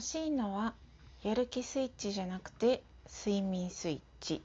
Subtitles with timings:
[0.00, 0.72] 欲しいのは
[1.22, 4.40] やる気スイッチじゃなくて睡眠スイッチ。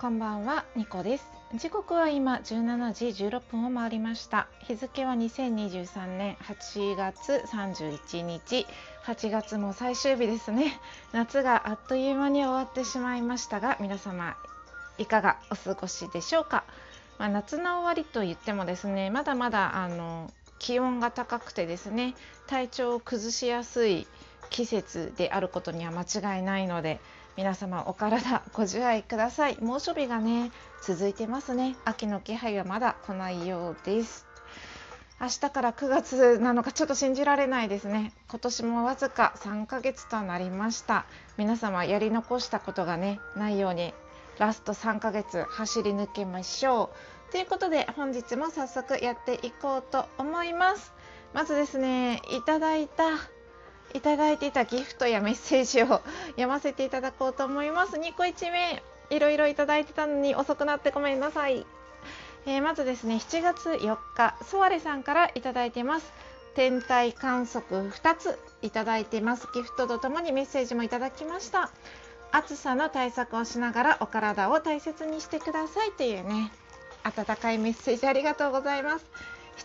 [0.00, 1.24] こんばんはニコです。
[1.54, 4.48] 時刻は今17時16分を回りました。
[4.66, 8.66] 日付は2023年8月31日
[9.04, 10.72] 8月も最終日ですね。
[11.12, 14.34] 夏があっという間に終わってしまいましたが皆様
[14.98, 16.64] いかがお過ごしでしょうか？
[17.20, 22.14] まあ、夏の終わりと言ってもですねまだまだあの気温が高くてですね
[22.46, 24.06] 体調を崩しやすい
[24.48, 26.98] 季節であることには間違いないので
[27.36, 29.58] 皆様お体ご自愛ください。
[29.60, 30.50] 猛暑日がね
[30.82, 31.76] 続いてますね。
[31.84, 34.26] 秋の気配はまだ来ないようです。
[35.20, 38.12] 明日から9月なのかちょっと信じられないですね。
[38.28, 41.04] 今年もわずか3ヶ月となりました。
[41.36, 43.94] 皆様やり残したことがねないように
[44.40, 46.90] ラスト3ヶ月走り抜けましょ
[47.28, 47.30] う。
[47.32, 50.94] ということで本日も早速やっていこうと思います。
[51.34, 53.04] まずですねいただいた
[53.92, 56.00] いただいていたギフトやメッセージを
[56.40, 57.96] 読ませていただこうと思います。
[57.96, 61.66] 2個1名いろいろいただいてたのに遅くなってごめんなさい、
[62.46, 66.10] えー、まずですね7月4日ソワレさんからいただいてます。
[66.54, 69.48] 天体観測2ついただいてます。
[69.54, 71.70] ギフトとともにメッセージもいただきました。
[72.32, 76.52] 暑さの対策をしながらお体を大切にしてくださいというね
[77.02, 79.06] 温かいメッセージありがとうございます。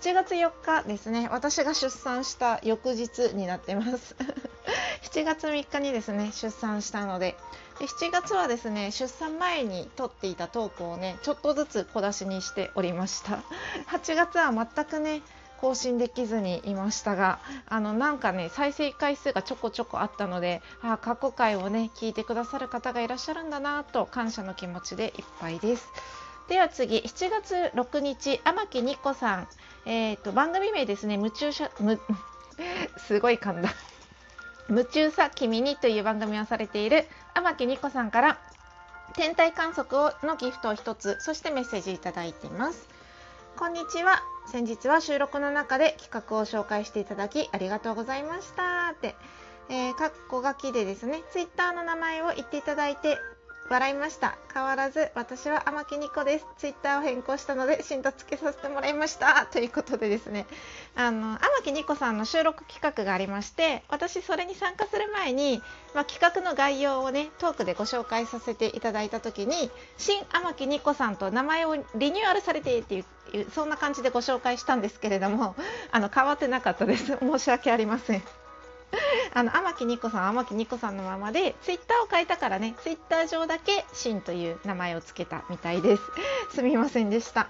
[0.01, 4.15] 7月4日ですね私が出産した翌日になってます。
[5.03, 7.37] 7月3日にですね出産したので
[7.79, 13.43] で7月はですね出産前に撮っていたトークをねちょっとずつ小出しにしておりました。
[13.87, 15.21] 8月は全くね
[15.61, 25.87] 更新できずにいましたがあのなんかね再生回数がちょこちょこあったのであ過去回をね聞いてくださる方がいらっしゃるんだなと感謝の気持ちでいっぱいです。
[26.47, 29.47] では次7月6日天木ニコさん、
[29.87, 31.15] えーと、番組名ですね。
[31.15, 31.99] 夢中しゃむ
[32.97, 33.69] すごい噛んだ。
[34.69, 38.39] 夢中さ君にという番組をされている天木ニコさんから
[39.13, 42.87] 天体観測をのギフトを1つそしてメッセージいただいています。
[43.57, 44.34] こんにちは。
[44.45, 49.15] 先日は収録の中で企画を紹介していただきありがとうございましたって、
[49.69, 53.17] えー、かっこ書きでですねツイッターの名前を言っていただいて
[53.67, 54.37] 笑いました。
[54.53, 56.45] 変わらず私は天木ニコです。
[56.57, 59.47] ツイッターを変更したのでシンとつけさせてもらいました。
[59.51, 60.45] ということでですね。
[60.95, 65.61] あの天木ニコさんの収録企画がありまして私それに参加する前に、
[65.93, 73.05] まあ、企画の概要をねトークでご紹介させていただいた時に新天木ニコさんと名前をリニューアルされてっていう
[73.53, 75.55] そんな感じでご紹介したんですけれども
[75.91, 77.17] あの変わってなかったです。
[77.17, 78.44] 申し訳ありません。
[79.33, 86.03] あの天木ニコさん天木ニコさんのままでツイッターを変えたからねツイッター上だけシンという名前をつけたみたいです。
[86.55, 87.49] すみませんでした、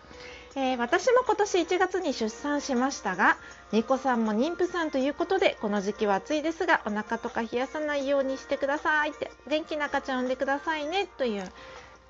[0.56, 3.38] えー、私も今年1月に出産しましたが
[3.72, 11.52] ニコさんも妊婦さんということでこの時期は暑いですがお腹とか冷やさないようにしてくださいって元気な赤ちゃん産んでくださいねという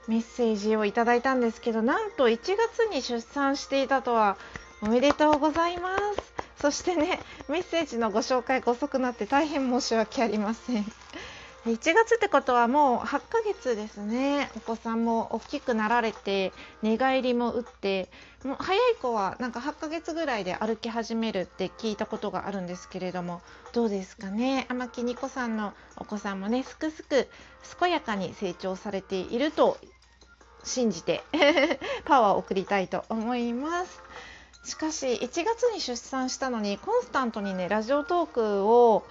[0.07, 4.37] メッセージをいただいたんですけどなんと1月に出産していたとは
[4.81, 6.34] おめでとうございます。
[6.59, 10.85] そしてねメッセージのご紹介が遅くなって大変申し訳ありません。
[11.65, 14.51] 1月ってことはもう8ヶ月ですね。
[14.55, 18.07] お子さんも大きくなられて寝返りも打って
[18.43, 23.41] もう早い子はなんか8ヶ月ぐらいで歩き始めるって聞いたことがあるんですけれども
[23.73, 24.67] どうですかね？
[24.69, 27.27] 天木ニコさんのお子さんもねすくすく
[27.79, 29.79] 健やかに成長されていると
[30.63, 31.23] 信じて
[32.05, 34.03] パワーを送りたいと思います。
[34.65, 39.05] しかし1月に出産したのにコンスタントにねラジオトークを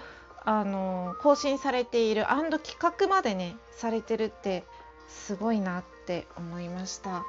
[0.45, 4.65] あの更新されている企画までねされてるって
[5.09, 7.25] すごいなって思いました。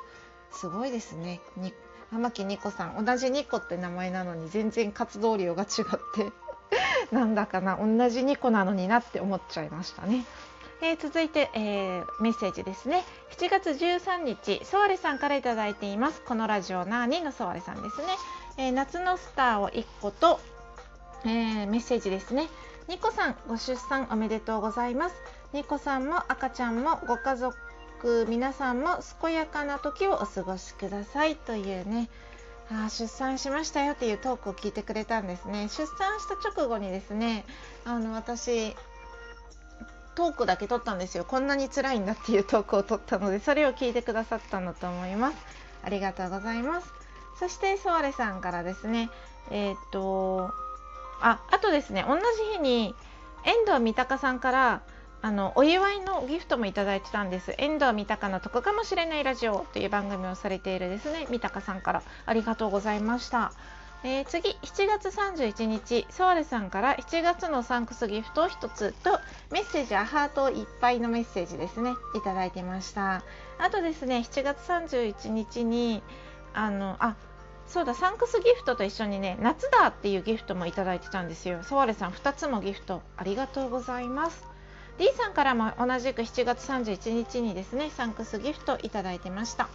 [0.52, 1.40] すごいですね。
[1.56, 1.74] に
[2.12, 3.06] 玉木ニコさん。
[3.06, 6.32] 同じニコって名前なのに全然活動量が違って
[7.16, 10.26] なんだかな同じニコなのになって思っちゃいましたね。
[10.82, 13.04] えー、続いて、えー、メッセージですね。
[13.38, 16.22] 7月13日ソワレさんから頂いています。
[16.22, 18.08] このラジオナーニのソワレさんですね、
[18.58, 20.40] えー、夏のスターを1個と、
[21.26, 22.48] えメッセージですね。
[22.88, 25.16] ニコさんご出産おめでとうございます。
[25.54, 27.56] ニコさんも赤ちゃんもご家族
[28.28, 31.36] 皆さんも健やかな時をお過ごしください。
[31.36, 32.10] というね。
[32.72, 35.68] あ出産しましたよっていうトークを聞いてくれたんですね。
[35.70, 37.46] 出産した直後にですね
[37.86, 38.76] あの私
[40.16, 41.26] トークだけ撮ったんですよ。
[41.26, 45.38] こんなに辛いんだっていうトークを撮ったのでそれを聞いてくださったんだと思います。
[45.84, 46.92] ありがとうございます。
[47.40, 49.10] そしてソワレさんからですね。
[49.52, 50.52] えー、っと
[51.22, 52.24] ああとですね同じ
[52.54, 52.96] 日に
[53.44, 54.82] 遠藤三鷹さんから
[55.22, 57.54] あのお祝いのギフトもいただいてたんです。
[57.58, 62.04] 遠藤三鷹の得かもしれないラジオという番組をされているですね三鷹さんから。
[62.26, 63.52] ありがとうございました。
[64.04, 69.20] えー、次7月31日ソワレさんから7月のサンクスギフトを1つと
[69.52, 73.24] メッセージはハートいっぱいのメッセージですねいただいてました。
[73.58, 76.04] あとですね7月31日に
[76.54, 77.16] あのあ
[77.68, 81.64] そうだサンクスギフトと一緒にね夏だっていうギフトもいただいてたんですよ。
[81.64, 84.46] ソワレさん2つもギフトありがとうございます。
[84.98, 89.68] D さんからも同じく7月31日にですねサンクスギフトいただいてました。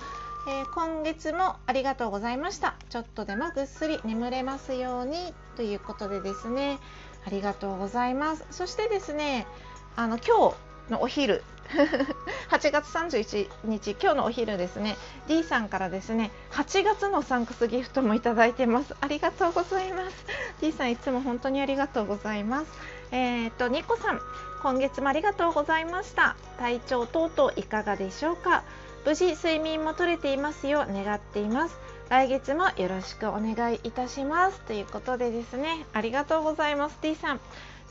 [0.47, 2.75] えー、今月もありがとうございました。
[2.89, 6.79] ちょっとでもぐっすり眠れますようにということでですね。
[7.27, 8.47] ありがとうございます。
[8.51, 9.47] そしてですね
[9.97, 10.55] あの今
[10.89, 11.43] 日のお昼。
[12.51, 14.97] 8月31日今日のお昼ですね。
[15.29, 18.97] D さんからですね8月のサンクスギフトもいただいてます。
[19.01, 20.27] ありがとうございます。
[20.61, 22.67] D さんいつも本当にありがとうございます。
[23.13, 24.21] えー、っとニコさん
[24.63, 26.35] 今月もありがとうございました。
[26.59, 28.65] 体調等々いかがでしょうか？
[29.05, 31.79] 無事睡眠も取れていますよう願っています。
[32.09, 34.61] 来月もよろしくお願いいたします。
[34.63, 36.99] ということでですねありがとうございます。
[37.01, 37.41] D さん。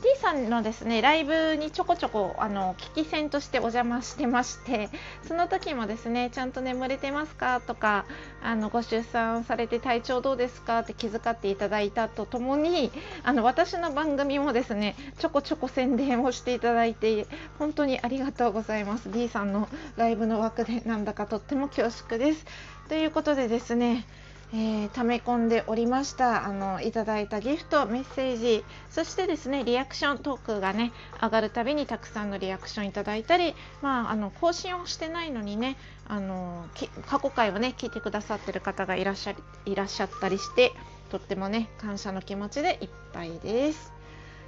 [0.02, 4.88] D さんのですねライブにちょこちょこあの聞き戦としてお邪魔してまして
[5.28, 7.60] その時もですねちゃんと眠れてますか？
[7.60, 8.06] とか
[8.42, 10.78] あのご出産されて体調どうですか？
[10.80, 12.90] って気遣っていただいたとともに
[13.24, 17.26] あの私の番組もですねちょこちょこ宣伝をしていただいて
[17.58, 19.12] 本当にありがとうございます。
[19.12, 22.46] D さんのライブの枠でなんだかとっても恐縮です。
[22.88, 24.06] ということでですね
[24.52, 30.92] えー、溜め込んでおりましたあのいただいたギフトメッセージそしてですねリアクショントークがね
[31.22, 35.76] 上がるたびにたくさんのリアクションいただいたり、まあ、あの更新をしてないのにね
[36.08, 36.66] あの
[37.06, 39.34] 過去回をね聞いてくださってる方がいらっしゃ
[39.66, 40.72] いらっしゃったりして
[41.10, 43.92] とってもね感謝の気持ちでいっぱいです。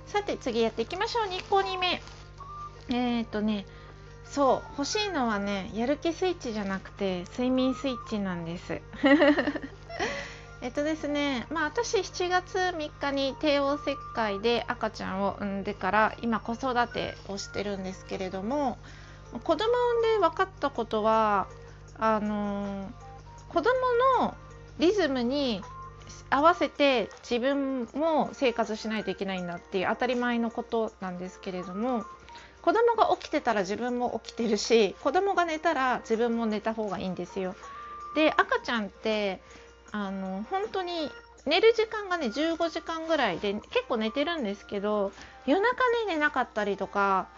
[0.06, 1.24] さて次やっていきましょう。
[1.26, 2.02] 2個2目。
[2.88, 3.66] えー、っとね
[4.24, 8.80] そう欲しいのはねやる気スイッチじゃなくて睡眠スイッチなんです。
[10.60, 18.78] えっとですね、まあ、私7月3日に帝王切開で赤ちゃんを産んでから今子育てをしてるんですけれども
[19.44, 21.48] 子供産んで分かったことは
[21.98, 22.90] あの
[23.48, 23.70] 子供
[24.20, 24.34] の
[24.78, 25.62] リズムに
[26.30, 32.04] 合わせて自分も生活しないといけないんだっていう当たり前のことなんですけれども
[32.62, 37.54] 子供が起きてたら自分も起きてるし子供が寝たら自分も寝た方がいいんですよ。
[38.14, 39.40] で赤ちゃんって
[39.92, 41.10] あの本当に
[41.46, 45.12] 寝る時間がね15時間ぐらいで結構寝てるんですけど
[45.46, 47.28] 夜中ね寝なかったりとか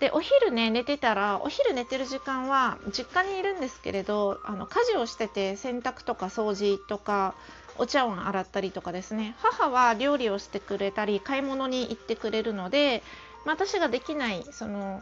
[0.00, 7.34] でお昼ね寝てたらお昼寝てる時間は実家にいるんですけれどあの家事をしてて洗濯とか掃除とか
[7.78, 9.36] お茶碗洗ったりとかですね。
[9.38, 13.04] 母は料理をしてくれたり買い物に行ってくれるので、
[13.46, 15.00] まあ、私ができないその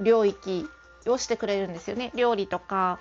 [0.00, 0.66] 領域
[1.06, 2.10] をしてくれるんですよね。
[2.14, 2.98] 料理とか、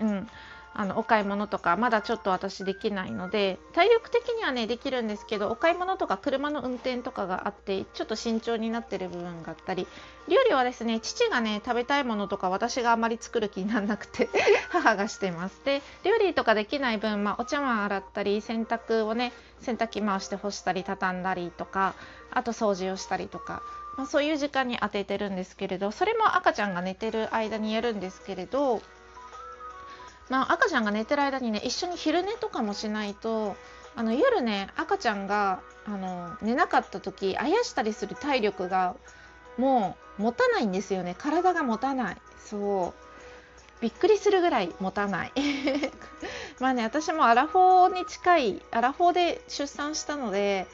[0.00, 0.28] うん、
[0.74, 9.86] あのお買い物とかまだちょっと私できないので体力的にはねできるんですけどお買い物とか車の運転とかがあってちょっと慎重になってる部分があったり
[10.28, 14.28] 料理はですね父がね食べたいものとか私があまり作る気にならなくて
[14.70, 15.60] 母がしてます。
[15.64, 21.94] で料理とかできない分、まあ、お茶碗洗ったり洗濯をね洗濯機回して干したり畳んだりとか
[22.30, 23.62] あと掃除をしたりとか
[23.96, 28.80] まあ、そういう時間に当ててるんですけれどそれも赤ちゃんが寝てる間にやるんですけれど
[30.32, 33.54] まあ、赤ちゃんが寝てる間にね一緒に昼寝とかもしないと
[33.94, 38.96] あの夜ね赤ちゃんがあの寝なかった時あやしたりする体力が
[39.58, 41.14] もう持たないんですよね。
[41.18, 42.16] 体が持たない。
[42.42, 43.82] そう。
[43.82, 45.32] びっくりするぐらい持たない。
[46.60, 50.66] まあね私もアラフォーに近いアラフォーで出産したので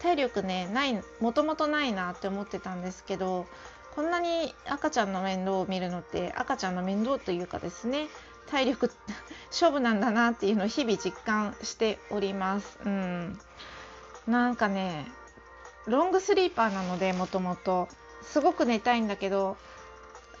[0.00, 3.46] 体力ねないもともとないなって思ってたんですけど
[3.94, 8.08] こんなに赤ちゃんの面倒を見るのって赤ちゃんの面倒というかですね
[8.50, 8.90] 体力
[9.50, 12.78] 勝負なんだなっていうのを日々実感しております。
[12.84, 13.38] うん、
[14.26, 15.06] なんかね
[15.86, 17.88] ロングスリーパーなのでもともと。
[18.24, 19.56] すごく寝たいんだけど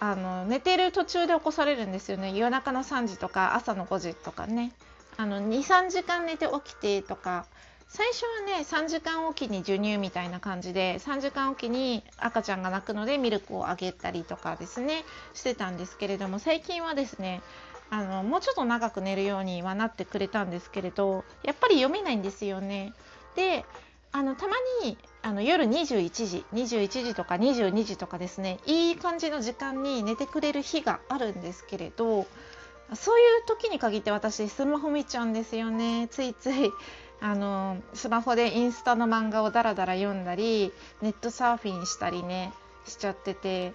[0.00, 2.32] あの寝てる途中で起こされるんですよね。
[2.32, 4.72] 夜中の3時とか朝の5時とかね。
[5.16, 7.46] 23時間寝て起きてとか。
[7.86, 15.04] 最初はね3時間おきに授乳みたいな感じで3時間おきに赤ちゃんが泣くのでミルクをあげたりとかですね。
[15.34, 17.42] してたんですけれども最近はですね
[17.90, 22.92] あのもうちょっと長く寝るようにはなってくれたんですけれどやっぱり読めないんですよね。
[23.36, 23.64] で
[24.12, 32.26] あのたまにあの夜21時21時とか22時とかですねいい感じの時間に寝てくれる日があるんですけれど
[32.94, 36.70] そういう時に限って私スマホ見ちゃうんですよねついつい
[37.20, 40.72] あのスマホでインスタの漫画をダラダラ読んだり
[41.02, 42.52] ネットサーフィンしたりね
[42.86, 43.72] しちゃってて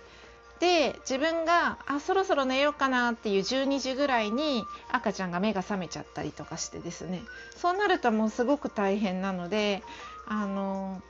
[0.60, 7.22] で自分があそろそろ寝ようかなっていう12時ぐらいに赤ちゃんが目が覚めちゃったりとかしてですね。
[7.56, 9.84] そうなるともうすごく大変なので
[10.28, 11.02] あの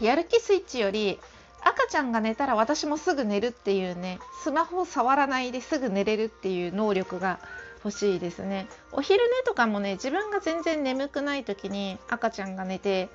[0.00, 1.18] やる気スイッチより
[1.62, 7.38] 赤ちゃんが寝たら私もすぐ寝るっていうねスマホを触らないですぐ寝れるっていう能力が
[7.84, 8.66] 欲しいですね。
[8.92, 13.08] お昼寝とかもね自分が全然眠くない時に赤ちゃんが寝て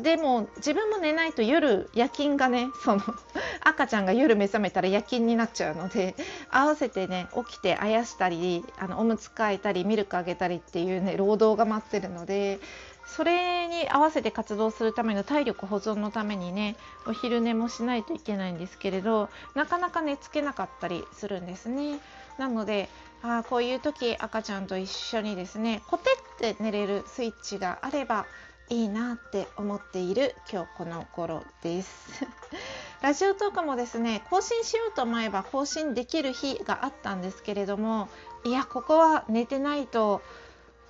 [0.00, 3.02] でも自分も寝ないと夜夜勤がねその
[3.60, 6.14] 赤ちゃんが夜目覚めたら夜勤になっちゃうので
[6.50, 12.60] 合わせてね起きてあやしたりあのおむつ替えたりミルクあげたりっていうね労働が待ってるので
[13.06, 21.98] それに合わせて活動するための体力保存のためにねお昼寝もしないといけないんですけれどなかなか寝つけなかったりするんですね。
[22.38, 22.88] なので
[23.22, 28.26] あこういう時赤ちゃんと一緒にですねコテって寝れるスイッチがあれば
[28.72, 32.24] いいなって思っている今日この頃です。
[33.02, 38.08] ラジオトークもですね更新しようと思えば更新できる日があったんですけれども
[38.44, 40.22] いやここは寝てないと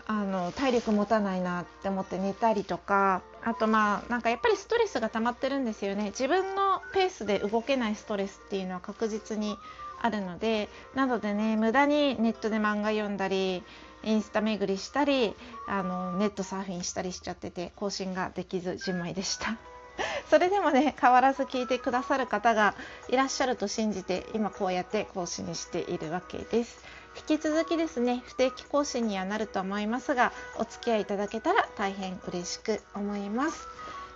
[0.07, 6.07] あの体力持たないなって思って寝たりとかあとまあなんかやっぱりストレスが溜まってるんですよね。
[6.07, 9.57] 自分のペースで動けないストレスっていうのは確実に
[10.01, 13.63] あるのでなのでね無駄にネットで漫画読んだり
[14.05, 15.35] インスタ巡りしたり
[15.69, 19.57] あのネットサーフィンしたりしちゃってて更新ができずじまいでした。
[20.31, 22.75] それでもね変わらず聞いてくださる方が
[23.09, 26.83] いらっしゃると信じて今こうやって更新しているわけです。
[27.17, 33.67] 引き続きですね不定期更新にはなると思いますがお付き合いいただけたら大変嬉しく思います。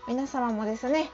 [0.09, 1.11] 皆様もですね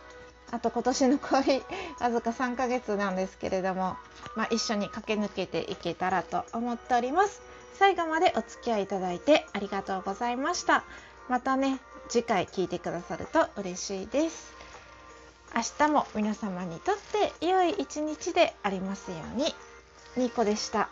[0.50, 1.62] あと今年の恋
[1.98, 3.96] わずか3ヶ月なんですけれども、
[4.36, 7.40] まあ、一緒に駆け抜けていけたらと思っております。
[7.74, 10.84] 最後までお付き合いいただいてありがとうございました。
[11.28, 14.52] またね次回聞いてくださると嬉しいです。
[15.54, 16.96] 明日も皆様にとっ
[17.40, 19.54] て良い一日でありますように。
[20.16, 20.90] ニコでした。